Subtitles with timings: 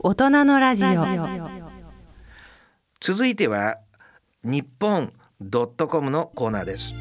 [0.00, 0.90] 大人のラジオ。
[3.00, 3.78] 続いては
[4.44, 6.94] 日本ドットコムのコーナーです。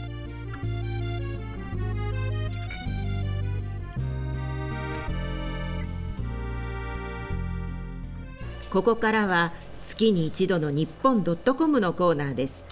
[8.72, 9.52] ここからは
[9.86, 12.66] 月に一度の日本ドットコムのコーナーです。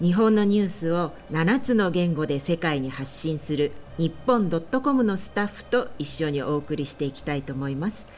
[0.00, 8.08] 日本のニュースを7つの言語で世界に発信する日本ドットコムのスタッフと一緒にお送りしていきたいと思います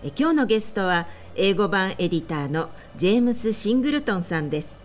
[0.00, 4.84] え今日のゲストは英語版エディターのジェームス・シングルトンさんです。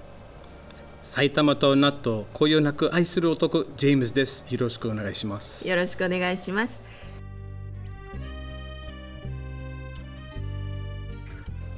[1.04, 4.44] 埼玉と納豆こよなく愛する男ジェームズです。
[4.49, 5.68] よろしくお願いします。
[5.68, 6.81] よろしくお願いします。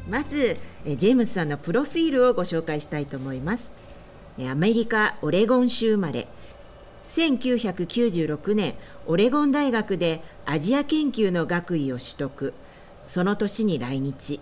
[0.09, 3.73] まずえジェームスさんのプロフィールをご紹介したいと思います。
[4.39, 6.29] えアメリカオレゴン州生まれ。
[7.09, 8.75] 1996年
[9.07, 12.53] オレゴン大学でアジア研究の学位を取得
[13.05, 14.39] その年に来日。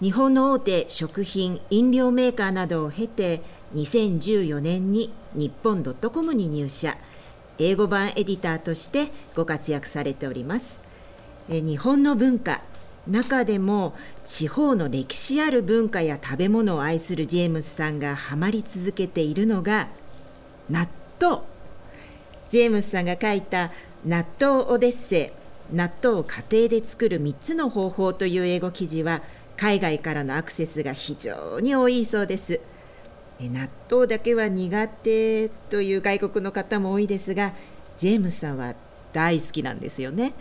[0.00, 3.42] 日本の大手食品飲料メーカーなどを経て
[3.74, 6.96] 2014年に日本ドットコムに入社。
[7.58, 10.82] 英語版エディターとしてご活躍されております。
[11.50, 12.62] え日本の文化。
[13.06, 19.88] 中でも地方の歴史ある文化や食べ物を愛するジェームスさんがハマり続けているのが
[20.68, 20.88] 納
[21.20, 21.42] 豆。
[22.48, 23.72] ジェームスさんが書いた
[24.04, 25.39] 「納豆オデッセイ。
[25.72, 29.22] 納豆を家庭で作る3つの方法」という英語記事は
[29.56, 32.60] 海外からのアクセスが非常に多いそうです。
[33.40, 37.54] 納豆だけは苦手という外国の方も多いですが
[37.96, 38.74] ジェームスさんは
[39.12, 40.34] 大好きなんですよね。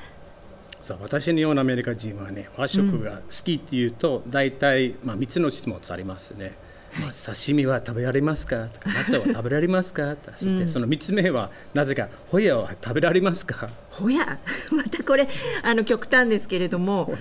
[0.81, 6.53] さあ私のようなアメリカ人はね和食が好きっていうと、大体、まあ、3つの質問ありますね。
[6.99, 8.55] まあ、刺身は食べられますか？
[8.57, 8.69] 納
[9.07, 10.15] 豆は食べられますか？
[10.35, 13.69] そしてその3つ目はなぜかホヤは食べられますか？
[13.99, 14.39] ホヤ
[14.71, 15.27] またこれ
[15.61, 17.13] あの極端ですけれども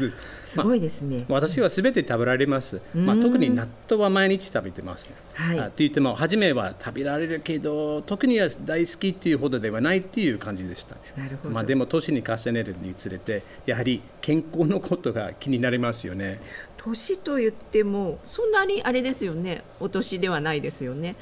[0.42, 0.60] す。
[0.60, 11.00] ごいですね、まあ、私はすべて食べられます、まあ、特に納豆は毎日食べてます、はい、と言っても初めは食べられるけど特には大好きっていうほどではないっていう感じでしたね。
[11.17, 16.40] なるほど、まあ、でも年に重ねるにつれてやはり健康のことが気になりますよね。
[16.77, 19.62] 年と言ってもそんなにあれですよね。
[19.80, 21.17] お年ではないですよね。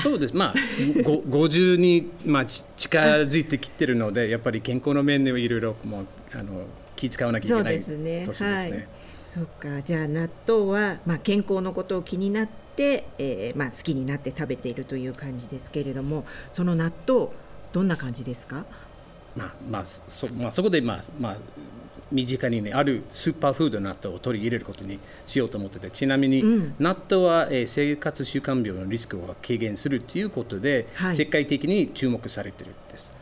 [0.00, 0.36] そうです。
[0.36, 2.66] まあ50に、まあ、近
[2.98, 6.66] づいてきてるのでやっぱり健康の面ではいろいろもうあの
[6.96, 8.26] 気使わなきゃいけない年ですね。
[8.26, 8.54] ですね。
[8.54, 8.88] はい、
[9.22, 9.82] そうか。
[9.82, 17.28] じゃあ納豆は、まあ、健康のことを気になって、えーまあ、好きになって食べているという感じですけれどもその納豆
[17.72, 18.64] どんな感じですか？
[19.36, 21.36] まあまあそまあ、そこで、まあまあ、
[22.10, 26.42] 身近に、ね、あるスーパーフード納豆を取り入れることにしようと思っててちなみに、
[26.78, 33.12] 納豆は、えー、生活習慣病のリスクを軽減するということで、はい、世界的に注目されているんです。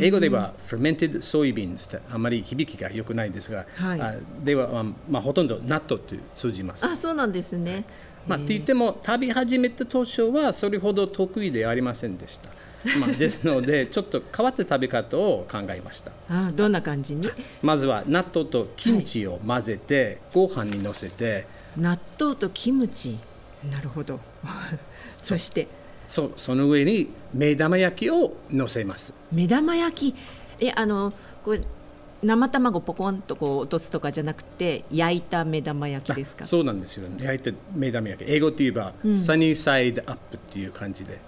[0.00, 6.84] 英語では fermented soybeans ってあまり響きが良くないんですが、はい、あでは、まあ、まあ、ほとんど納豆と通じます。
[6.84, 7.84] あそうなんですね。
[8.26, 12.50] まあ、って言っても食べ始めた当初はそれほど得意ではありませんでした。
[13.00, 16.12] まあ、ですので ちょっと変わった食べ方を考えました。
[16.28, 17.28] あどんな感じに？
[17.62, 21.46] まずは納豆とキムチを混ぜて、ご飯にのせて。
[21.76, 23.18] 納豆とキムチ？
[23.70, 24.20] なるほど。
[25.22, 25.66] そして？
[26.06, 29.14] そうその上に目玉焼きをのせます。
[29.32, 30.14] 目玉焼き？
[30.60, 31.12] えあの
[31.42, 31.60] これ
[32.24, 36.44] 生卵ポコンとこう落とすとかじゃなくて焼いた目玉焼きですか？
[36.44, 38.30] そうなんですよ、ね、焼いた目玉焼き。
[38.30, 41.18] 英語って言えば、うん、サニーサイドアップっていう感じで。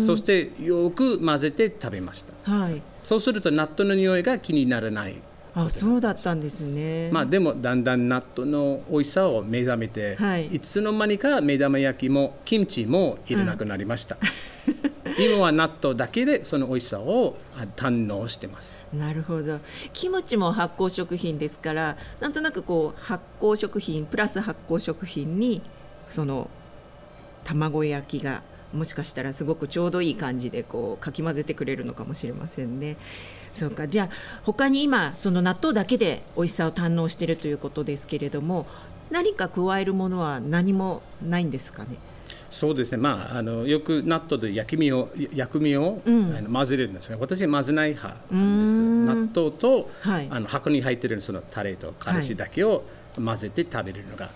[0.00, 5.14] そしてよく混ぜて食べました、はい、そうすると納豆の匂いが気にならない。
[5.56, 14.16] あそうだったんですね、まあ、でもだんだん納豆の美味しさを目覚めて、はい、いつの間にか目玉焼きもキムチもいらなくなりました、
[15.18, 17.36] 今は納豆だけでその美味しさを
[17.76, 18.84] 堪能してます。
[18.92, 19.60] なるほど。
[19.92, 25.62] キムチも発酵食品ですからなんとなくこう発酵食品プラス発酵食品に
[26.08, 26.50] その
[27.44, 28.42] 卵焼きが
[28.72, 32.96] もしかしたらすごくちょうどいい感じでこうかき混ぜてくれるのかもしれませんね。
[33.52, 33.86] そうか。
[33.86, 34.08] じゃあ
[34.42, 38.66] 他に今その納豆だけで美味しさを堪能しているということですけれども
[39.10, 41.98] 何か加えるものは何もないんですかね？
[42.54, 52.84] そうですね、まあ、あのよく納豆で焼き身を薬味を、うん、あの混ぜるんですが私混ぜない派なんです納豆と、はい、あの箱に入っているそのタレとからしだけを
[53.16, 54.30] 混ぜて食べるのが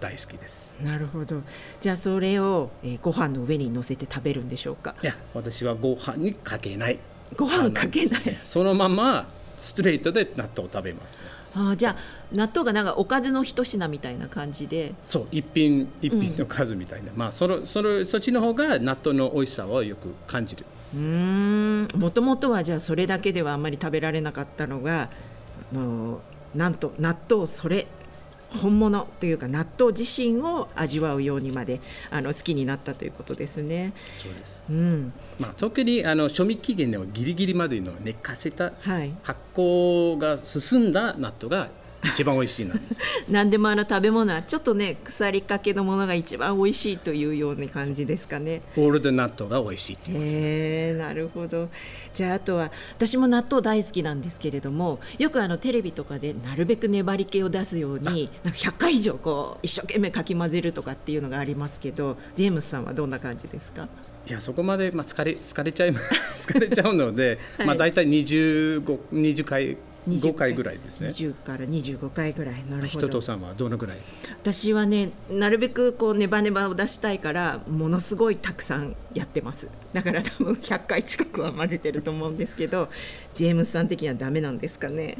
[0.00, 1.42] 大好きです、はい、なるほど。
[1.80, 4.94] じゃあそれを、えー、ご飯の上に乗せて食べるんでしょうか？
[5.02, 6.98] いや私はご飯にかけない。
[7.36, 9.28] ご飯かけない、そのまま
[9.58, 11.22] ストレートで納豆を食べます、
[11.54, 11.96] あじゃあ
[12.32, 14.94] 納豆がなんかおかずの一品みたいな感じで。
[15.04, 20.64] そう一品一品の数みたいな、うん、まあそのそのそっちの方が納豆の美味しさをよく感じる。
[20.94, 21.88] うん。
[21.96, 25.10] もともとはじゃあそれだけではあんまり食べられなかったのが
[25.72, 26.20] あの
[26.54, 27.86] なんと納豆それ
[28.50, 31.80] 本物というか納豆自身を味わうようにまで
[32.10, 33.92] あの好きになったということですね。
[34.16, 39.12] そうです、うん、まあ、特にあの賞味期限のギリギリまでの寝かせたはい。
[39.22, 41.68] 発酵が進んだ納豆が
[42.04, 43.04] 一番美味しいなんですよ。
[43.28, 48.62] 何でもあの食べ物はちょっとね腐りかけのものが一番美味しいというような感じですかね。
[48.76, 50.36] オールド納豆が美味しいっていうことです。
[50.36, 51.68] へえなるほど。
[52.14, 63.88] じゃああとは私も納豆大好きなんですけれどもよくあのテレビとかでなるべく粘り気を出すようになんか100回以上こう一生懸命かき混ぜるとかっていうのがありますけどジェームスさんはどんな感じですか？
[64.28, 65.90] いやそこまで、まあ、疲れ疲れちゃい
[66.38, 67.66] 疲れちゃうので、 はい。
[67.66, 69.76] まあ、大体 25, 20回
[70.16, 70.54] 5回。
[70.54, 71.08] ぐらいですね。
[71.08, 72.64] 20から25回ぐらい。
[72.68, 73.98] なるほ人どとさんはどのぐらい？
[74.42, 79.68] 私はねなるべくこうネバネバを出したいからものすごいたくさんやってます。
[79.92, 82.88] だから多分100回近くは混ぜてると思うんですけど
[83.34, 85.16] ジェームスさん的にはダメなんですかね。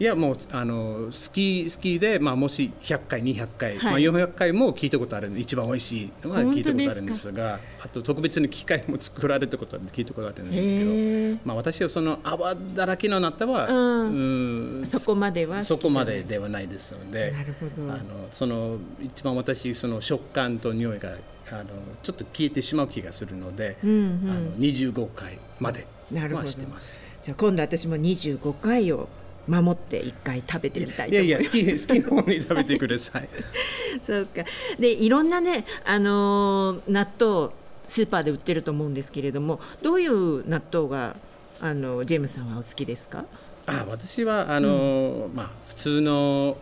[0.00, 3.92] いやもうあの好き好きで、まあ、もし100回200回、はい。
[3.92, 14.42] まあ、400回も聞いたことあるんで一番美味しいのは聞いたことあるんですがあと特別に機械も作られたことは聞いたことあるんですけど、まあ、私はその泡だらけの納豆は、うん。
[14.76, 17.92] うんそこまではそこまでではないですのでなるほど。
[17.92, 21.16] あのその一番私その食感と匂いが
[21.52, 21.64] あの
[22.02, 23.92] ちょっと消えてしまう気がするので、うんう
[24.26, 24.30] ん。
[24.30, 26.38] あの25回までなるほど。
[26.38, 26.98] はしてます。
[27.22, 29.08] じゃあ今度私も25回を
[29.46, 31.56] 守って1回食べてみたいと思います。
[31.56, 33.28] いやいや好き好きな方に食べてください。
[34.02, 34.44] そうか。
[34.78, 37.52] でいろんなね、あのー納豆
[37.86, 41.16] スーパーで売ってると思うんですけれどもどういう納豆が
[41.60, 43.24] あのジェームスさんはお好きですか？
[43.66, 46.56] あ私はあの、まあ普通の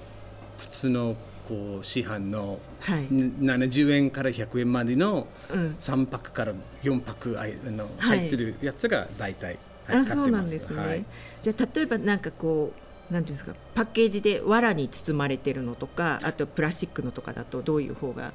[0.59, 1.17] 普通の
[1.51, 6.55] こう市販のはい、ん70円から100円までのうん、3パックから
[6.85, 8.19] 4パックあのはい。
[8.21, 9.59] 入ってるやつが大体、はい
[9.93, 11.05] あそうなんですね、はい。
[11.43, 12.73] じゃあ例えばなんかこ
[13.11, 18.33] うなんていうんですかパッケージで藁に包まれてるのとかあとプラスチックのとかだとどういう方が？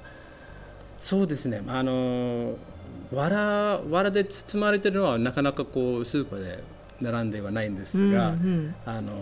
[1.00, 1.64] そうですね。
[1.68, 2.58] あの
[3.14, 6.64] わらわらで包まれてるのはなかなかこうスーパーで
[7.00, 8.76] 並んではないんですが、うんうん。
[8.86, 9.14] あの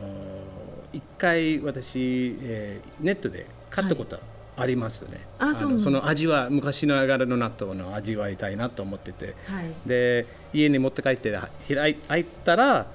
[0.92, 4.20] 一回私、えーネットで買ったこと
[4.56, 9.34] ありますね、あそうなんだのその味は昔ながらの納豆の味わいたいなと思ってて。
[9.48, 9.72] はい。
[9.88, 11.36] で家に持って帰って
[11.68, 12.86] 開い開いたら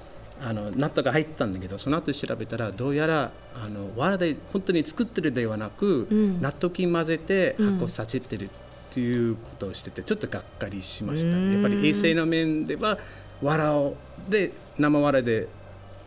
[0.41, 3.31] あの納豆が入ったんだけどその後調べたらどうやら
[3.61, 6.41] あのわらで本当に作ってるではなく、うん。
[6.41, 7.71] 納豆菌混ぜてうん。
[7.73, 8.49] 発酵させてるっ
[8.91, 11.51] ていうことをしててちょっとがっかりしました、うん。
[11.51, 12.97] やっぱり衛生の面では
[13.41, 13.97] わらを
[14.29, 15.49] で生わらで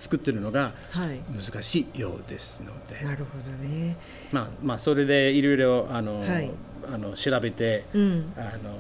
[0.03, 1.21] 作ってるのがはい。
[1.33, 3.97] 難しいようですので、なるほどね。
[4.33, 6.51] まあまあ、それでいろいろあの、はい。
[6.93, 8.33] あの調べてうん。
[8.37, 8.75] あの、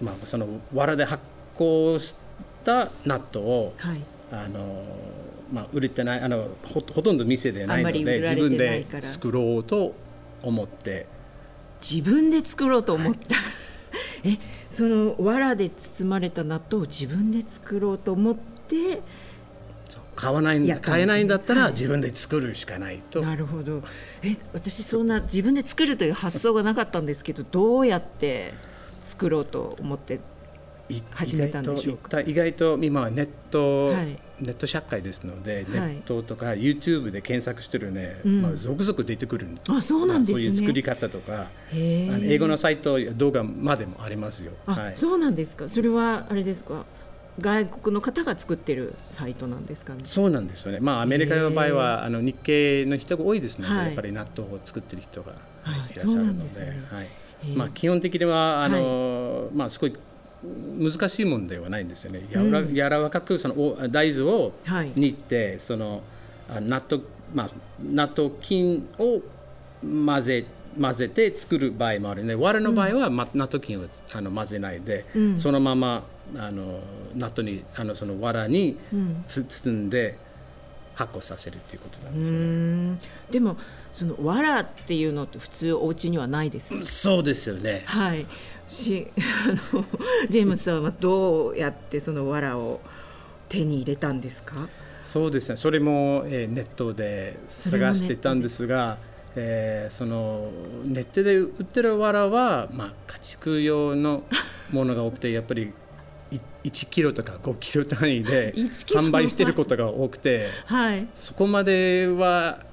[0.00, 1.20] まあ、そのわらで発
[1.56, 2.14] 酵し
[2.62, 4.00] た納豆をはい。
[4.30, 4.84] あの、
[5.52, 9.96] まあ、売れてないあのほほとんど店でないので自分で作ろうと
[10.44, 11.06] 思って。
[11.80, 13.36] 自分で作ろうと思った、
[14.24, 19.00] えその藁で包まれた納豆を自分で作ろうと思って
[20.20, 21.62] 買わないんね買えないんだったはい。
[21.66, 23.84] ら自分で作るしかないと、なるほど。
[24.24, 28.52] え私そんな自分で作るという発想がなかったんですけどどうやって
[29.02, 30.18] 作ろうと思って
[30.88, 32.20] い始めたんでしょうか？
[32.20, 34.18] 意外と今はネット、はい。
[34.40, 35.64] ネット社会ですので、はい。
[35.64, 38.42] ネットとか YouTube で検索してるね、うん。
[38.42, 40.34] まあ、続々出てくるんあそうなんですね。
[40.34, 44.52] まあそういう作り方とかあの英語のサイトや動画までもありますよ。
[44.66, 45.68] あ、はい、そうなんですか？
[45.68, 46.84] それはあれですか？
[47.40, 50.00] 外国の方が作ってるサイトなんですかね。
[50.04, 50.80] そうなんですよね。
[50.80, 53.86] まあアメリカの場合はあの日系の人が多いですので、はい。
[53.86, 56.82] やっぱり納豆を作ってる人が、いいらっしゃるので、んですね。
[56.90, 57.08] はい。
[57.54, 59.94] まあ基本的にはあの、まあすごい
[60.78, 62.26] 難しいものではないんですよね。
[62.30, 62.74] やわら、うん。
[62.74, 64.92] 柔らかくそのお大豆をはい。
[64.96, 66.02] 煮て、その
[66.48, 67.02] あ納豆
[67.34, 69.20] まあ納豆菌を
[69.82, 70.44] 混ぜ
[70.80, 75.38] 混ぜて作る場合もあるので、我の場合は、ま納豆菌をあの混ぜないで、うん。
[75.38, 76.04] そのまま
[76.36, 76.80] あの
[77.16, 80.16] 納豆にあのその藁にうんつ包んで
[80.94, 82.44] 発酵させるっていうことなんですよね。
[82.44, 82.98] ん
[83.30, 83.56] でも
[83.92, 87.82] その藁っていうのって普通お家にはないですよそうですよね。
[87.86, 88.26] はい
[88.66, 89.84] し あの
[90.28, 92.80] ジェームスさんはどうやってその藁を
[93.48, 94.68] 手に入れたんですか？
[95.04, 95.56] そうですね。
[95.56, 98.98] それも、えーネットで探してたんですが、
[99.36, 100.50] えーその
[100.84, 104.24] ネットで売ってる藁はまあ家畜用の
[104.72, 105.72] ものが多くてやっぱりい
[106.30, 112.64] 1キロとか5キロ単位で 1キロ販売してることが多くて、はいそこまでは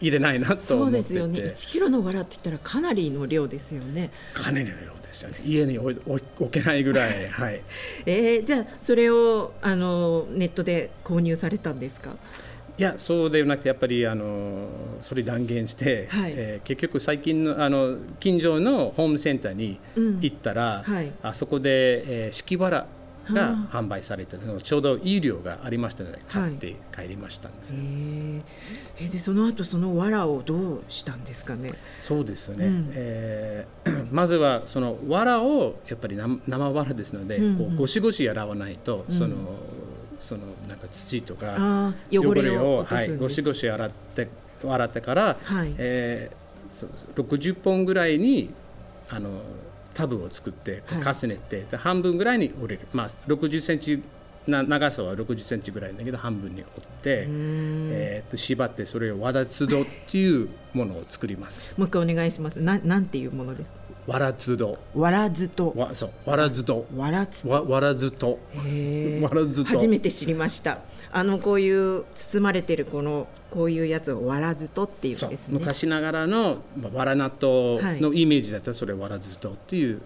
[0.00, 0.90] 入れないなとそう。
[0.90, 5.34] ですよね1キロの藁って言ったらかなりの量ですよねかなりの量でしたね。
[5.46, 7.60] 家に置置けないぐらい、 はい。
[8.06, 12.16] えーじゃあそれをあのネットで購入されたんですか？
[12.78, 14.66] いやそうではなくてやっぱりあの
[15.02, 16.32] それ断言して、はい。
[16.34, 20.20] えー結局最近のあの近所のホームセンターにうん。
[20.20, 21.12] 行ったら、はい。
[21.22, 22.86] あそこで、えー、敷きわら
[23.30, 28.42] があ販売されてるのちょうどいい量がありましたので買って帰りましたんです、へー。
[28.98, 31.70] えでその後その藁をどうしたんですかね？
[31.98, 32.90] そうですね、うん。
[32.94, 37.56] えー まずはその藁をやっぱり生生藁ですので、うんうん。
[37.58, 39.16] こうゴシゴシ洗わないと、うん。
[39.16, 39.36] その
[40.22, 43.16] そのなんか土とか汚れをはい。
[43.16, 44.28] ゴシゴシ洗って
[44.64, 48.48] 洗ってから、はいえーそうそう60本ぐらいに
[49.10, 49.42] あの
[49.92, 54.02] タブを作って重ねて、で半分ぐらいに折れる、まあ、60センチ
[54.46, 61.74] な長さは60センチぐらいだけど半分に折って、えーと縛ってそれをわらつどっていうものを作ります。
[61.76, 62.58] もう一回お願いします。
[62.60, 63.81] ななんていうものです。
[64.06, 67.48] わらつどわらずとわそうわらずどわらつと。
[67.48, 68.38] わわらずと
[69.22, 70.78] わらずと初めて知りました。
[71.12, 75.58] あのこういう包まれてるこのこういうやつをわらずとっていうんですね。
[75.58, 80.02] 昔ながらのまあわら納豆のイメージだったらそれわらずとっていう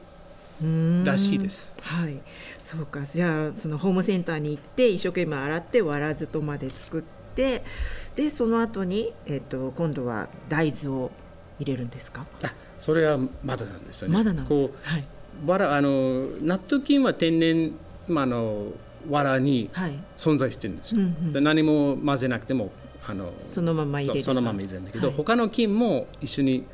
[1.05, 1.77] らしいです。
[1.83, 2.21] はい、
[2.61, 3.03] そうか。
[3.05, 7.03] じゃあそのホームセンターに行って一生懸命洗ってわらずとまで作っ
[7.35, 7.65] て、
[8.15, 11.11] でその後にえっ、と今度は大豆を
[11.59, 12.25] 入れるんですか？
[12.45, 14.15] あそれはまだなんですよね。
[14.17, 14.69] まだなんです。
[14.69, 15.05] こはい。
[15.45, 17.73] うわらあの納豆菌は天然、
[18.09, 18.69] まあ、あの
[19.09, 19.93] わらにはい。
[20.17, 21.01] 存在してるんですよ。
[21.01, 22.71] うんうんで何も混ぜなくても
[23.07, 26.65] あのそのまま入れればそそのまま入れるんだけど、はい他の菌も一緒に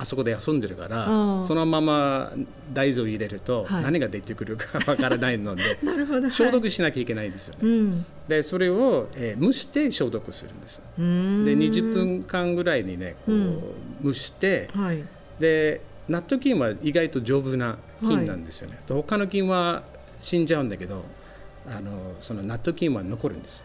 [0.00, 1.04] あそこで遊んでるから
[1.42, 2.32] そのまま
[2.72, 6.30] 大豆を入れるとはい何が出てくるかわからないので、 なるほど。
[6.30, 7.60] 消毒しなきゃいけないんですよね。
[7.62, 8.06] うん。
[8.26, 10.80] でそれを、えー蒸して消毒するんです。
[10.96, 13.58] で20分間ぐらいにねこう、うん
[14.04, 15.02] 蒸してはい。
[15.38, 18.78] で納豆菌は意外と丈夫な菌なんですよね。
[18.86, 19.82] で他の菌は
[20.18, 21.04] 死んじゃうんだけど
[21.66, 23.64] あのその納豆菌は残るんです。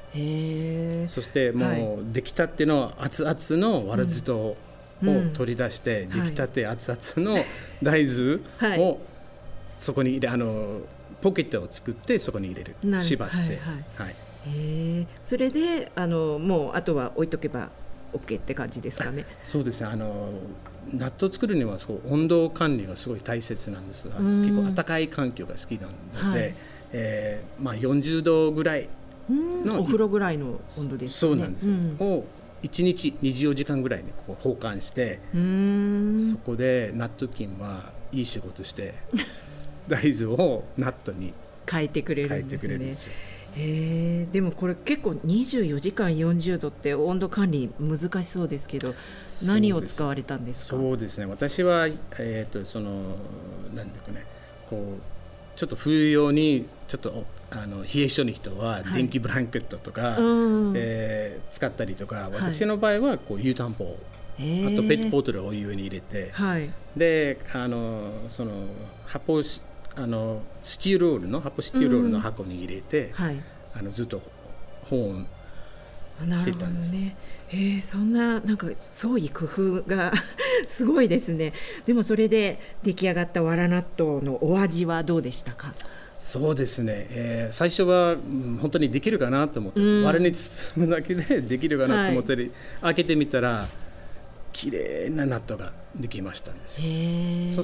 [1.08, 4.58] そしてもう出来たての熱々のわらずと
[5.04, 5.34] をうん。
[5.34, 7.44] 取り出して、うん出来たて熱々の
[7.84, 8.80] 大豆はい。
[8.80, 9.00] を
[9.78, 10.80] そこに入れあの
[11.22, 12.76] ポケットを作ってそこに入れる。
[13.02, 13.48] 縛って、はい
[13.98, 14.16] はい。
[15.24, 17.70] それであのもうあとは置いとけば
[18.14, 19.26] OK って感じですかね。
[19.44, 19.88] そうですね。
[19.88, 20.30] あの
[20.94, 24.42] 納豆作るにはそう温度管理がすごい大切なんですがうん。
[24.44, 25.88] 結構暖かい環境が好きな
[26.28, 26.56] ので、はい。
[26.94, 28.88] えーまあ、40度ぐらい
[29.30, 29.66] うん。
[29.66, 31.10] のお風呂ぐらいの温度ですね。
[31.10, 31.98] そうなんですよ、うん。
[32.00, 32.24] を
[32.66, 38.94] 1日24時間ぐらいにこう保管して、そこで納豆菌はいい仕事して
[39.88, 41.34] 大豆を納豆に
[41.70, 42.68] 変えてくれるんですね。
[42.68, 43.12] くれるんですよ。
[43.58, 48.94] へえでもこれ結構24時間40度って温度管理難しそうですけど
[49.46, 50.76] 何を使われたんですか？
[50.78, 51.26] そうですね。
[51.26, 51.88] 私は、
[52.20, 53.16] えー、とその
[53.74, 54.26] なんていうかね
[54.70, 55.02] こう
[55.56, 58.84] ちょっと冬用にちょっとおあの冷え性の人ははい。
[58.94, 60.74] 電気ブランケットとか、うん。
[60.76, 62.32] えー使ったりとかい。
[62.34, 63.98] 私の場合はこう湯たんぽ、
[64.38, 64.68] へー。
[64.68, 66.70] あとペットボトルをお湯に入れて、はい。
[66.98, 68.52] であのその
[69.06, 69.62] 発泡し
[69.96, 73.42] あのスチールロールの発泡スチールロールの箱に入れて、はい。
[73.74, 74.22] あのずっと
[74.90, 75.28] 保温
[76.38, 76.94] してたんです。
[76.94, 77.16] ね
[77.48, 80.12] へえそんななんか創意工夫が
[80.68, 81.54] すごいですね。
[81.86, 85.74] でもそれで出来上がったわら納豆のお味はどうでしたか？
[86.20, 90.04] そうですね、えー最初は、うん本当にできるかなと思って、うん。
[90.04, 92.50] 割れに包むだけで できるかなと思って、
[92.82, 93.68] 開けてみたら
[94.52, 96.84] 綺麗な納豆ができましたんですよ。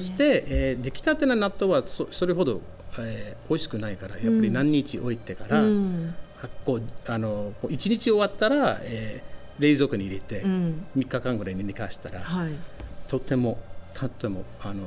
[0.00, 2.60] して、えー出来たての納豆はそそれほど、
[2.98, 6.14] えー美味しくないからやっぱり何日置いてから、うん。
[6.36, 10.86] 発酵あのこう1日終わったら、えー冷蔵庫に入れてうん。
[10.96, 12.52] 3日間ぐらいに寝かしたら、はい。
[13.08, 13.58] とても
[13.94, 14.82] とてもあの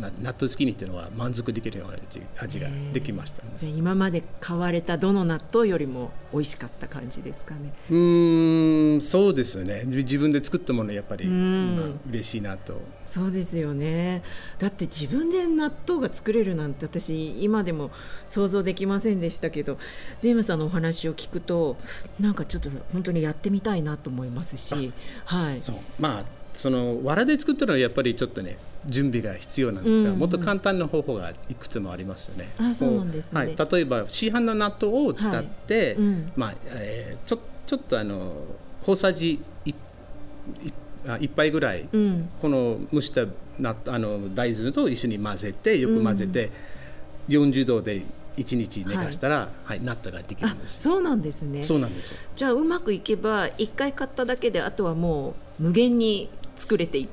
[0.00, 3.42] な納豆好きにっていうのは満足できるような味味ができました。
[3.66, 7.72] 今まで買われたどの納豆よりも美味しかった感じですかね。
[7.90, 9.82] うーんそうですね。
[9.86, 11.76] 自分で作ったものやっぱり、うん。
[11.76, 12.80] まあ、嬉しいなと。
[13.04, 14.22] そうですよね。
[14.58, 17.90] だって自分で納豆が作れるなんて私今でも
[18.26, 19.78] 想像できませんでしたけど
[20.20, 21.76] ジェームスさんのお話を聞くと
[22.20, 24.92] なんかちょっと本当にやってみたいなと思いますし。
[25.24, 25.76] はいそう。
[25.98, 30.14] まあその藁で作ったのはやっぱりちょっとね準備が必要なんですが、うん。
[30.14, 32.50] うんもっと簡単な方法がいくつもありますよね。
[32.58, 33.38] あそうなんですね。
[33.38, 35.92] はい、例えば市販の納豆を使って、い。
[35.94, 36.32] うん。
[36.36, 38.32] まあえーちょちょっとあの
[38.82, 39.74] 小さじ 1,
[41.08, 42.28] あ一杯ぐらい、うん。
[42.40, 43.22] この蒸した
[43.58, 46.50] 納あの大豆と一緒に混ぜてよく混ぜて、
[47.28, 48.02] 40度で
[48.36, 49.80] 1日寝かしたら、はい。
[49.80, 50.80] 納豆ができるあんです。
[50.80, 51.64] そうなんですね。
[51.64, 52.18] そうなんですよ。
[52.34, 57.08] じゃあうまくいけば一回買っただけであとはもう無限に作れてい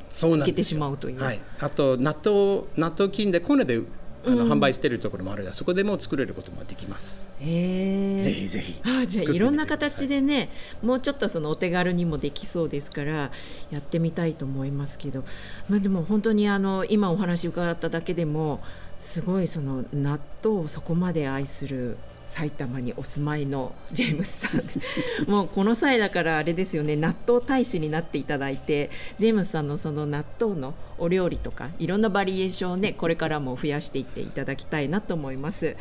[0.46, 3.81] けてしまうという、はい、あと納豆納豆菌でこれで
[4.25, 7.31] あの販売しているところもあるのでそこでも作れることもできます。
[7.39, 10.50] ぜひぜひあじゃあいろんな形でね
[10.84, 13.31] もうちょっとそのお手軽にもできそうですから
[13.72, 15.24] やってみたいと思いますけど、
[15.69, 18.62] まあ、でも本当にあの今お話伺っただけでも
[18.98, 21.98] すごいその納豆をそこまで愛する
[22.30, 24.64] 埼玉にお住まいのジェームスさん
[25.30, 35.76] もうこの際だからあれですよね納豆大使になっていただいてジェームスさんのその納豆のお料理とかいろんなバリエーションをねこれからも増やしていっていただきたいなと思います。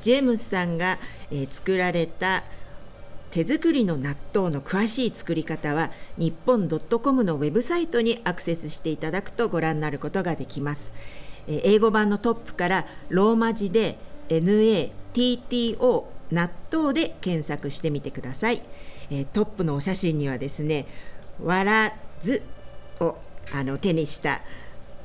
[0.00, 0.98] ジェームスさんが、
[1.30, 2.42] え作られた
[3.30, 10.94] 手作りの納豆の詳しい作り方は日本 .com のウェブサイトにアクセスしていただくとご覧になることができます。
[11.46, 13.98] え英語版のトップからローマ字で
[14.30, 18.60] NA TTO 納豆で検索してみてください。
[19.10, 20.86] えートップのお写真にはですね
[21.42, 22.42] 「わらず」
[23.00, 23.16] を
[23.52, 24.40] あの手にした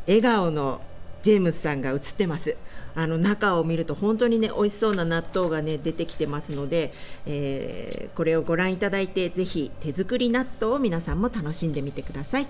[0.07, 0.81] 笑顔の
[1.21, 2.55] ジェームスさんが写ってます。
[2.95, 6.91] あの中を見ると本当にね美味しそうな納豆がね出てきてますので、
[7.25, 12.47] えーこれをご覧いただいてぜひ手作り納豆を皆さんも楽しんでみてください。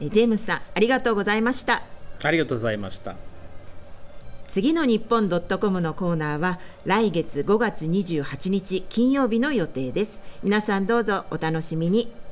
[0.00, 1.82] えージェームスさんありがとうございました。
[2.22, 3.14] ありがとうございました。
[4.48, 10.20] 次の日本ドットコムのコーナーは来月5月28日金曜日の予定です。
[10.42, 12.25] 皆さんどうぞお楽しみに。